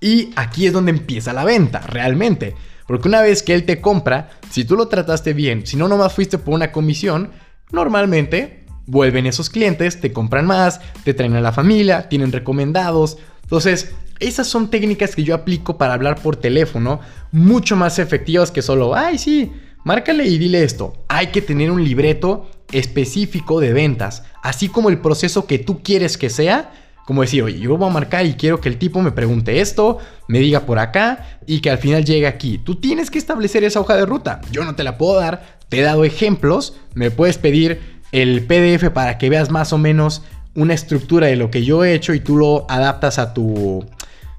Y 0.00 0.32
aquí 0.36 0.66
es 0.66 0.72
donde 0.72 0.90
empieza 0.90 1.32
la 1.32 1.44
venta, 1.44 1.80
realmente. 1.80 2.54
Porque 2.92 3.08
una 3.08 3.22
vez 3.22 3.42
que 3.42 3.54
él 3.54 3.64
te 3.64 3.80
compra, 3.80 4.28
si 4.50 4.66
tú 4.66 4.76
lo 4.76 4.86
trataste 4.86 5.32
bien, 5.32 5.66
si 5.66 5.78
no 5.78 5.88
nomás 5.88 6.12
fuiste 6.12 6.36
por 6.36 6.52
una 6.52 6.72
comisión, 6.72 7.30
normalmente 7.70 8.66
vuelven 8.84 9.24
esos 9.24 9.48
clientes, 9.48 9.98
te 9.98 10.12
compran 10.12 10.44
más, 10.44 10.78
te 11.02 11.14
traen 11.14 11.34
a 11.34 11.40
la 11.40 11.52
familia, 11.52 12.10
tienen 12.10 12.32
recomendados. 12.32 13.16
Entonces, 13.44 13.94
esas 14.20 14.46
son 14.46 14.68
técnicas 14.68 15.16
que 15.16 15.24
yo 15.24 15.34
aplico 15.34 15.78
para 15.78 15.94
hablar 15.94 16.20
por 16.20 16.36
teléfono, 16.36 17.00
mucho 17.30 17.76
más 17.76 17.98
efectivas 17.98 18.50
que 18.50 18.60
solo, 18.60 18.94
ay, 18.94 19.16
sí, 19.16 19.50
márcale 19.84 20.26
y 20.26 20.36
dile 20.36 20.62
esto. 20.62 20.92
Hay 21.08 21.28
que 21.28 21.40
tener 21.40 21.70
un 21.70 21.82
libreto 21.82 22.50
específico 22.72 23.58
de 23.60 23.72
ventas, 23.72 24.24
así 24.42 24.68
como 24.68 24.90
el 24.90 24.98
proceso 24.98 25.46
que 25.46 25.58
tú 25.58 25.82
quieres 25.82 26.18
que 26.18 26.28
sea. 26.28 26.74
Como 27.06 27.22
decir, 27.22 27.42
oye, 27.42 27.58
yo 27.58 27.76
voy 27.76 27.88
a 27.88 27.92
marcar 27.92 28.26
y 28.26 28.34
quiero 28.34 28.60
que 28.60 28.68
el 28.68 28.78
tipo 28.78 29.02
me 29.02 29.10
pregunte 29.10 29.60
esto, 29.60 29.98
me 30.28 30.38
diga 30.38 30.60
por 30.60 30.78
acá 30.78 31.38
y 31.46 31.60
que 31.60 31.70
al 31.70 31.78
final 31.78 32.04
llegue 32.04 32.26
aquí. 32.26 32.58
Tú 32.58 32.76
tienes 32.76 33.10
que 33.10 33.18
establecer 33.18 33.64
esa 33.64 33.80
hoja 33.80 33.96
de 33.96 34.06
ruta. 34.06 34.40
Yo 34.52 34.64
no 34.64 34.74
te 34.74 34.84
la 34.84 34.98
puedo 34.98 35.18
dar, 35.18 35.58
te 35.68 35.80
he 35.80 35.82
dado 35.82 36.04
ejemplos, 36.04 36.76
me 36.94 37.10
puedes 37.10 37.38
pedir 37.38 37.80
el 38.12 38.46
PDF 38.46 38.90
para 38.90 39.18
que 39.18 39.30
veas 39.30 39.50
más 39.50 39.72
o 39.72 39.78
menos 39.78 40.22
una 40.54 40.74
estructura 40.74 41.26
de 41.26 41.36
lo 41.36 41.50
que 41.50 41.64
yo 41.64 41.84
he 41.84 41.94
hecho 41.94 42.14
y 42.14 42.20
tú 42.20 42.36
lo 42.36 42.66
adaptas 42.70 43.18
a 43.18 43.34
tu 43.34 43.84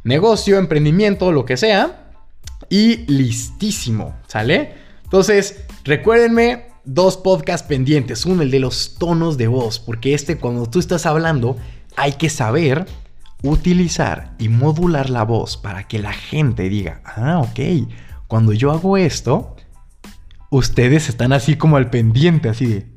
negocio, 0.03 0.57
emprendimiento, 0.57 1.31
lo 1.31 1.45
que 1.45 1.57
sea. 1.57 2.11
Y 2.69 2.97
listísimo, 3.11 4.15
¿sale? 4.27 4.73
Entonces, 5.03 5.63
recuérdenme, 5.83 6.67
dos 6.85 7.17
podcasts 7.17 7.67
pendientes. 7.67 8.25
Uno, 8.25 8.41
el 8.41 8.51
de 8.51 8.59
los 8.59 8.95
tonos 8.95 9.37
de 9.37 9.47
voz, 9.47 9.79
porque 9.79 10.13
este 10.13 10.37
cuando 10.37 10.65
tú 10.65 10.79
estás 10.79 11.05
hablando 11.05 11.57
hay 11.95 12.13
que 12.13 12.29
saber 12.29 12.85
utilizar 13.43 14.33
y 14.39 14.49
modular 14.49 15.09
la 15.09 15.23
voz 15.23 15.57
para 15.57 15.87
que 15.87 15.99
la 15.99 16.13
gente 16.13 16.69
diga, 16.69 17.01
ah, 17.05 17.39
ok, 17.39 17.59
cuando 18.27 18.53
yo 18.53 18.71
hago 18.71 18.97
esto, 18.97 19.55
ustedes 20.49 21.09
están 21.09 21.33
así 21.33 21.55
como 21.55 21.77
al 21.77 21.89
pendiente, 21.89 22.49
así 22.49 22.65
de, 22.65 22.87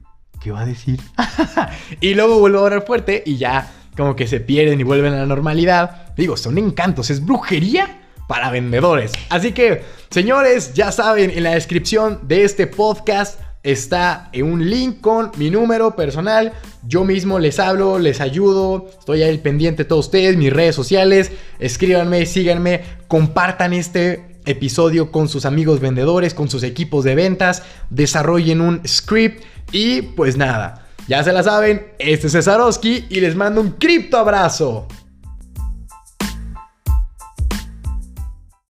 ¿qué 0.40 0.52
va 0.52 0.60
a 0.60 0.66
decir? 0.66 1.00
y 2.00 2.14
luego 2.14 2.38
vuelvo 2.38 2.58
a 2.58 2.62
orar 2.62 2.86
fuerte 2.86 3.22
y 3.26 3.36
ya 3.36 3.72
como 3.96 4.14
que 4.14 4.26
se 4.26 4.40
pierden 4.40 4.78
y 4.78 4.84
vuelven 4.84 5.14
a 5.14 5.18
la 5.18 5.26
normalidad. 5.26 6.14
Digo, 6.16 6.36
son 6.36 6.58
encantos, 6.58 7.10
es 7.10 7.24
brujería 7.24 8.02
para 8.28 8.50
vendedores. 8.50 9.12
Así 9.30 9.52
que, 9.52 9.82
señores, 10.10 10.74
ya 10.74 10.92
saben, 10.92 11.30
en 11.30 11.42
la 11.42 11.50
descripción 11.50 12.20
de 12.28 12.44
este 12.44 12.66
podcast 12.66 13.40
está 13.66 14.30
un 14.32 14.70
link 14.70 15.00
con 15.00 15.32
mi 15.36 15.50
número 15.50 15.96
personal. 15.96 16.52
Yo 16.86 17.04
mismo 17.04 17.40
les 17.40 17.58
hablo, 17.58 17.98
les 17.98 18.20
ayudo, 18.20 18.86
estoy 18.96 19.22
ahí 19.22 19.36
pendiente 19.38 19.82
de 19.82 19.88
todos 19.88 20.06
ustedes, 20.06 20.36
mis 20.36 20.52
redes 20.52 20.76
sociales. 20.76 21.32
Escríbanme, 21.58 22.24
síganme, 22.26 22.82
compartan 23.08 23.72
este 23.72 24.38
episodio 24.46 25.10
con 25.10 25.28
sus 25.28 25.44
amigos 25.44 25.80
vendedores, 25.80 26.32
con 26.32 26.48
sus 26.48 26.62
equipos 26.62 27.04
de 27.04 27.16
ventas, 27.16 27.64
desarrollen 27.90 28.60
un 28.60 28.80
script 28.86 29.42
y 29.72 30.02
pues 30.02 30.36
nada, 30.36 30.86
ya 31.08 31.24
se 31.24 31.32
la 31.32 31.42
saben, 31.42 31.88
este 31.98 32.28
es 32.28 32.32
Cesarowski 32.32 33.06
y 33.10 33.20
les 33.20 33.34
mando 33.34 33.60
un 33.60 33.72
cripto 33.72 34.16
abrazo. 34.16 34.86